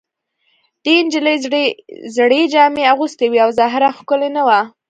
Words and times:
دې 0.83 0.95
نجلۍ 1.05 1.35
زړې 2.15 2.41
جامې 2.53 2.83
اغوستې 2.93 3.25
وې 3.31 3.39
او 3.45 3.49
ظاهراً 3.59 3.89
ښکلې 3.97 4.29
نه 4.37 4.43
وه 4.47 4.59